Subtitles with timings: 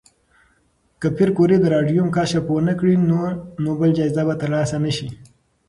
[1.01, 3.19] که پېیر کوري د راډیوم کشف ونکړي، نو
[3.65, 5.09] نوبل جایزه به ترلاسه نه شي.